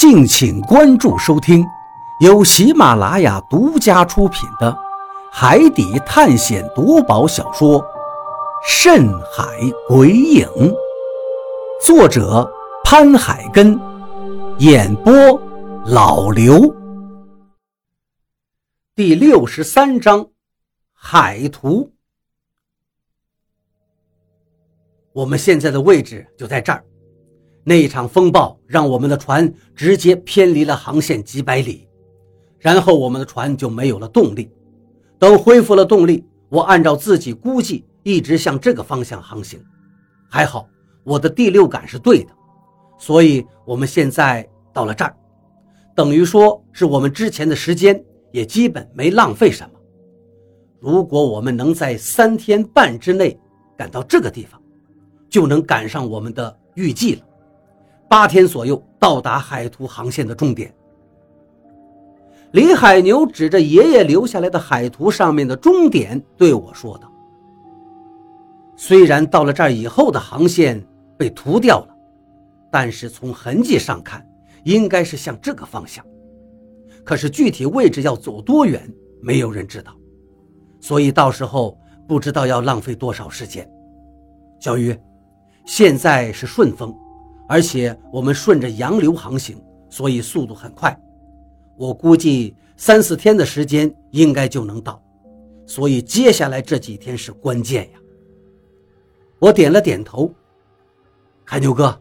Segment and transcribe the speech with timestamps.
[0.00, 1.62] 敬请关注收听，
[2.20, 4.72] 由喜马拉雅独家出品的
[5.30, 7.78] 《海底探险夺宝小说》
[8.66, 9.44] 《深海
[9.86, 10.46] 鬼影》，
[11.84, 12.50] 作者
[12.82, 13.78] 潘海根，
[14.60, 15.12] 演播
[15.84, 16.74] 老刘。
[18.94, 20.26] 第六十三章，
[20.94, 21.92] 海图。
[25.12, 26.82] 我们现在的位置就在这儿。
[27.62, 31.86] 那一场风暴让我们的船直接偏离了航线几百里，
[32.58, 34.50] 然后我们的船就没有了动力。
[35.18, 39.62] 等恢复了动力，我按照自己估计一直向这个方向航行。
[40.28, 40.66] 还好
[41.04, 42.30] 我的第六感是对的，
[42.98, 45.14] 所以我们现在到了这儿，
[45.94, 49.70] 等于说是我们之前的时间也基本没浪费什么。
[50.78, 53.38] 如果我们能在三天半之内
[53.76, 54.58] 赶到这个地方，
[55.28, 57.22] 就能赶上我们的预计了。
[58.10, 60.74] 八天左右到达海图航线的终点。
[62.50, 67.08] 李海牛指着爷爷留下来的海图上面的终点对我说道
[68.74, 70.84] ：“虽然到了这儿以后的航线
[71.16, 71.96] 被涂掉了，
[72.68, 74.26] 但是从痕迹上看，
[74.64, 76.04] 应该是向这个方向。
[77.04, 78.92] 可是具体位置要走多远，
[79.22, 79.94] 没有人知道，
[80.80, 83.70] 所以到时候不知道要浪费多少时间。”
[84.58, 84.98] 小鱼，
[85.64, 86.92] 现在是顺风。
[87.50, 90.96] 而且我们顺着洋流航行，所以速度很快。
[91.76, 95.02] 我估计三四天的时间应该就能到，
[95.66, 97.98] 所以接下来这几天是关键呀。
[99.40, 100.32] 我点了点头。
[101.44, 102.00] 海牛哥，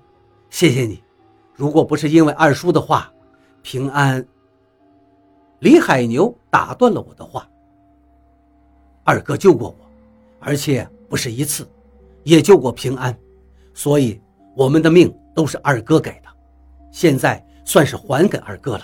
[0.51, 1.01] 谢谢你。
[1.55, 3.11] 如果不是因为二叔的话，
[3.63, 4.23] 平安。
[5.61, 7.49] 李海牛打断了我的话。
[9.03, 9.85] 二哥救过我，
[10.39, 11.67] 而且不是一次，
[12.21, 13.17] 也救过平安，
[13.73, 14.21] 所以
[14.55, 15.11] 我们的命。
[15.39, 16.27] 都是二哥给的，
[16.91, 18.81] 现在算是还给二哥了。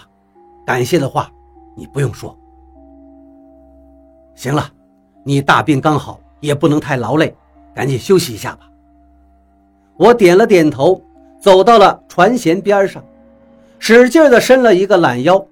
[0.65, 1.29] 感谢的话，
[1.75, 2.33] 你不用说。
[4.35, 4.71] 行了，
[5.25, 7.35] 你大病刚好，也不能太劳累，
[7.73, 8.71] 赶紧休息一下吧。
[9.97, 11.01] 我点了点头，
[11.41, 13.03] 走到了船舷边上，
[13.77, 15.45] 使劲的伸了一个懒腰。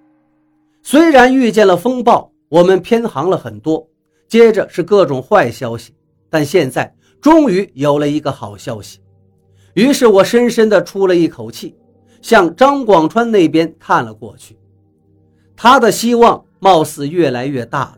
[0.84, 3.86] 虽然遇见了风暴，我们偏航了很多，
[4.30, 5.94] 接着是各种坏消息，
[6.30, 9.02] 但现在终于有了一个好消息。
[9.74, 11.76] 于是我深深地出了一口气，
[12.22, 14.58] 向张广川那边看了过去。
[15.56, 17.98] 他的希望貌似越来越大了，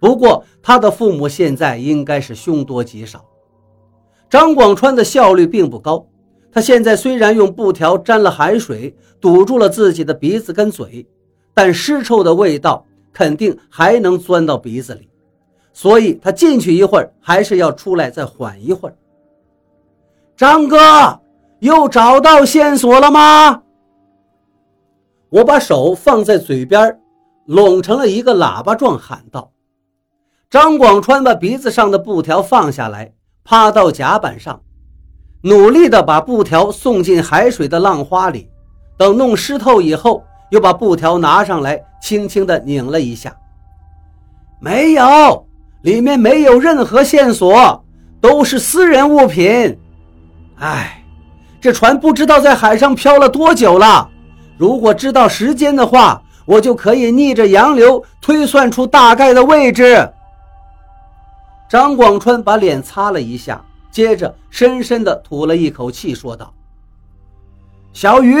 [0.00, 3.24] 不过他的父母现在应该是凶多吉少。
[4.30, 6.06] 张广川的效率并不高，
[6.50, 11.06] 他现在虽然用布条沾了海水堵住了自己的鼻子跟嘴，
[11.52, 15.08] 但尸臭的味道肯定还能钻到鼻子里，
[15.74, 18.96] 所以他进去一会儿还是要出来再缓一会儿。
[20.36, 21.20] 张哥，
[21.60, 23.62] 又找到线索了吗？
[25.28, 26.98] 我把手放在嘴边，
[27.46, 29.50] 拢成了一个喇叭状喊道。
[30.50, 33.12] 张广川把鼻子上的布条放下来，
[33.44, 34.60] 趴到甲板上，
[35.42, 38.48] 努力地把布条送进海水的浪花里。
[38.98, 43.34] 等弄湿透以后，又把布条拿上来，轻轻地拧了一下。
[44.60, 45.46] 没有，
[45.82, 47.84] 里面没有任何线索，
[48.20, 49.78] 都是私人物品。
[50.58, 51.02] 哎，
[51.60, 54.08] 这船不知道在海上漂了多久了。
[54.56, 60.08] 如果知道时间的话，我就可以逆着洋流推算出大概的位置。
[61.68, 66.52] 张广川把脸擦了一下，接着深深地吐了一口气，说道
[67.92, 68.36] ：“小鱼，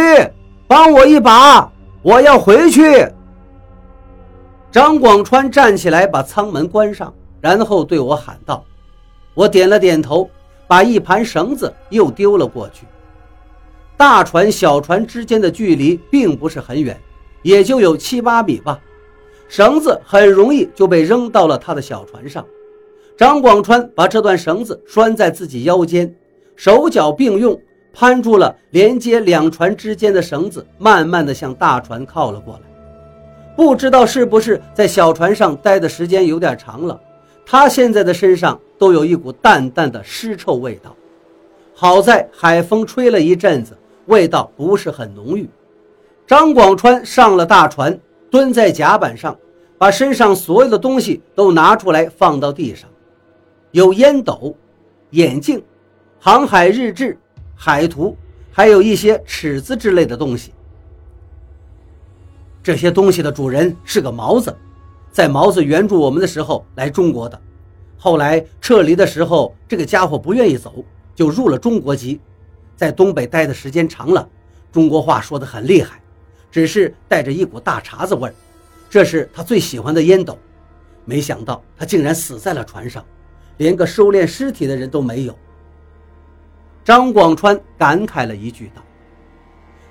[0.66, 1.70] 帮我一把，
[2.02, 3.08] 我要回去。”
[4.70, 8.64] 张广川站起来，把舱门关上，然后对我喊道
[9.34, 10.28] ：“我点了点头。”
[10.72, 12.86] 把一盘绳子又丢了过去。
[13.94, 16.98] 大船、小船之间的距离并不是很远，
[17.42, 18.80] 也就有七八米吧。
[19.48, 22.42] 绳子很容易就被扔到了他的小船上。
[23.18, 26.10] 张广川把这段绳子拴在自己腰间，
[26.56, 27.60] 手脚并用
[27.92, 32.60] 攀住了连接两船之间的绳子，慢慢的向大船靠了过来。
[33.54, 36.98] 不知道是不是在小船上待的时间有点长了。
[37.44, 40.96] 他现在的身上都有一股淡淡的尸臭味道，
[41.74, 45.48] 好在海风吹了一阵子，味道不是很浓郁。
[46.26, 47.98] 张广川上了大船，
[48.30, 49.36] 蹲在甲板上，
[49.76, 52.88] 把身上所有的东西都拿出来放到地上，
[53.72, 54.56] 有烟斗、
[55.10, 55.62] 眼镜、
[56.18, 57.18] 航海日志、
[57.54, 58.16] 海图，
[58.50, 60.52] 还有一些尺子之类的东西。
[62.62, 64.56] 这些东西的主人是个毛子。
[65.12, 67.38] 在毛子援助我们的时候来中国的，
[67.98, 70.82] 后来撤离的时候，这个家伙不愿意走，
[71.14, 72.18] 就入了中国籍，
[72.74, 74.26] 在东北待的时间长了，
[74.72, 76.00] 中国话说得很厉害，
[76.50, 78.34] 只是带着一股大碴子味儿，
[78.88, 80.38] 这是他最喜欢的烟斗。
[81.04, 83.04] 没想到他竟然死在了船上，
[83.58, 85.36] 连个收敛尸体的人都没有。
[86.84, 88.82] 张广川感慨了一句道：“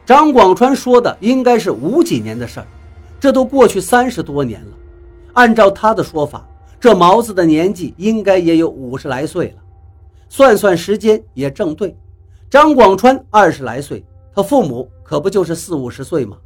[0.04, 2.68] 张广川说的应该是五几年的事儿，
[3.20, 4.78] 这都过去三十多年了。
[5.34, 6.48] 按照他的说法，
[6.80, 9.62] 这毛子的年纪应该也有五十来岁了。
[10.30, 11.98] 算算时间也正对，
[12.50, 16.38] 张广川二十来岁。”他父母可不就是四五十岁吗？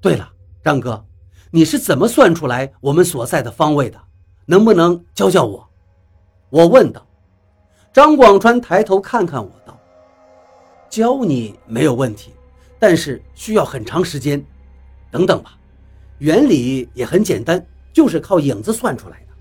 [0.00, 0.26] 对了，
[0.64, 1.04] 张哥，
[1.50, 4.00] 你是怎么算出来我们所在的方位的？
[4.46, 5.68] 能不能教教我？
[6.48, 7.06] 我问道。
[7.92, 9.78] 张广川抬头看看我道
[10.88, 12.32] ：“教你没有问题，
[12.78, 14.42] 但是需要很长时间。
[15.10, 15.58] 等等吧，
[16.22, 17.60] 原理也很简单，
[17.92, 19.32] 就是靠影子算出来的。”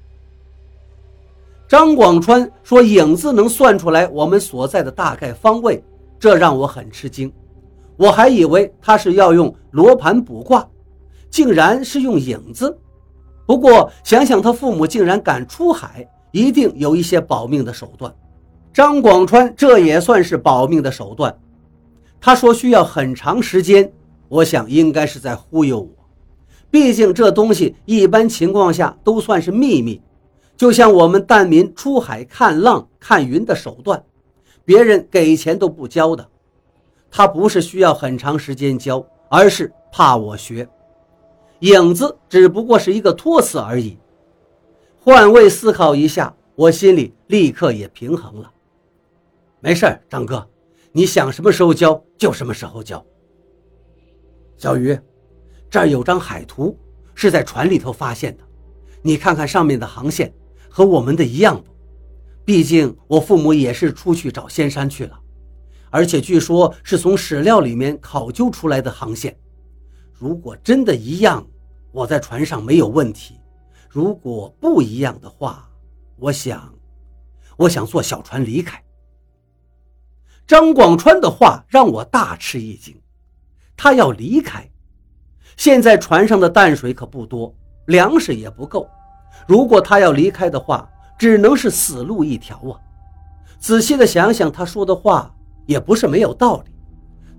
[1.69, 5.83] 张广川说：“影子能算出来我们所在的大概方位。”
[6.19, 7.31] 这让我很吃惊，
[7.97, 10.67] 我还以为他是要用罗盘卜卦，
[11.31, 12.77] 竟然是用影子。
[13.47, 18.13] 不过想想他父母竟然敢出海，一定有一些保命的手段。
[18.71, 21.35] 张广川这也算是保命的手段。
[22.19, 23.91] 他说需要很长时间，
[24.27, 26.00] 我想应该是在忽悠我。
[26.71, 30.01] 毕竟这东西一般情况下都算是秘密，
[30.55, 34.03] 就像我们蛋民出海看浪、看云的手段。
[34.63, 36.29] 别人给钱都不教的，
[37.09, 40.69] 他不是需要很长时间教，而是怕我学。
[41.59, 43.97] 影子只不过是一个托词而已。
[44.99, 48.51] 换位思考一下，我心里立刻也平衡了。
[49.59, 50.47] 没事张哥，
[50.91, 53.03] 你想什么时候教就什么时候教。
[54.57, 54.97] 小鱼，
[55.71, 56.77] 这儿有张海图，
[57.15, 58.43] 是在船里头发现的，
[59.01, 60.31] 你看看上面的航线
[60.69, 61.71] 和我们的一样不？
[62.43, 65.17] 毕竟我父母也是出去找仙山去了，
[65.89, 69.39] 而且据说是从史料里面考究出来的航线。
[70.11, 71.47] 如果真的一样，
[71.93, 73.35] 我在船上没有问题；
[73.87, 75.69] 如果不一样的话，
[76.17, 76.73] 我想，
[77.55, 78.83] 我想坐小船离开。
[80.45, 82.99] 张广川的话让我大吃一惊，
[83.77, 84.69] 他要离开。
[85.57, 87.53] 现在船上的淡水可不多，
[87.85, 88.87] 粮食也不够。
[89.47, 92.73] 如果他要离开的话，只能是死路一条啊！
[93.59, 95.31] 仔细的想想，他说的话
[95.65, 96.71] 也不是没有道理。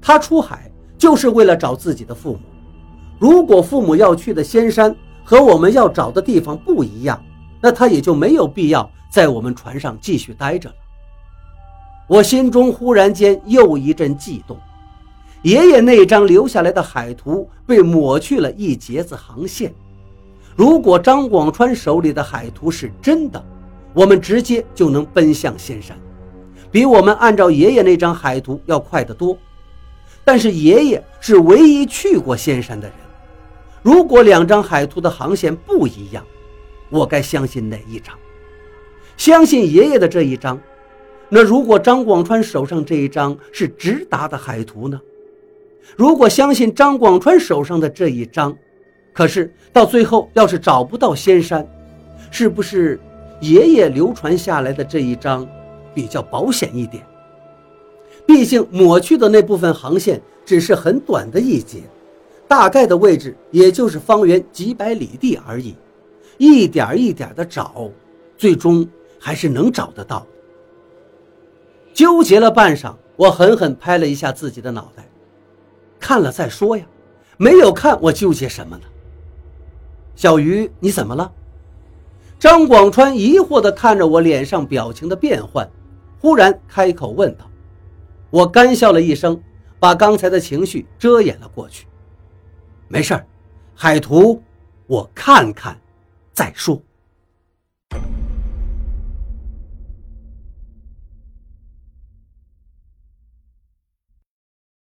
[0.01, 2.41] 他出海就是为了找自己的父母。
[3.19, 4.95] 如果父母要去的仙山
[5.25, 7.21] 和我们要找的地方不一样，
[7.61, 10.75] 那他也就没有必要在我们船上继续待着了。
[12.09, 14.59] 我心中忽然间又一阵悸动。
[15.43, 19.73] 爷爷那张留下来的海图被抹去了一截子航线。
[20.55, 23.45] 如果张广川手里的海图是真的，
[23.93, 25.99] 我们直接就能奔向仙山，
[26.71, 29.37] 比我们按照爷爷那张海图要快得多。
[30.25, 32.97] 但是爷爷是唯一去过仙山的人，
[33.83, 36.25] 如果两张海图的航线不一样，
[36.89, 38.17] 我该相信哪一张？
[39.17, 40.61] 相信爷爷的这一张。
[41.29, 45.01] 那如果张广川手上这一张是直达的海图呢？
[45.97, 48.57] 如果相信张广川手上的这一张，
[49.13, 51.67] 可是到最后要是找不到仙山，
[52.31, 53.01] 是不是？
[53.41, 55.45] 爷爷流传下来的这一张
[55.93, 57.05] 比较保险一点，
[58.25, 61.81] 毕竟抹去的那部分航线只是很短的一截，
[62.47, 65.75] 大概的位置也就是方圆几百里地而已，
[66.39, 67.91] 一点一点的找，
[68.39, 70.25] 最终还是能找得到。
[71.93, 75.05] 纠结了半晌，我狠狠拍了一下自己的脑袋，
[76.03, 76.85] 看了再说呀，
[77.37, 78.83] 没有看我纠结什么呢？
[80.17, 81.33] 小鱼，你怎么了？
[82.41, 85.67] 张广川疑惑地看着我脸上表情的变换，
[86.19, 87.49] 忽然开口问道
[88.31, 89.41] ：“我干笑了一声，
[89.79, 91.87] 把刚才的情绪遮掩了过去。
[92.89, 93.25] 没事儿
[93.77, 94.43] 海图，
[94.89, 95.81] 我看看
[96.33, 96.83] 再说。”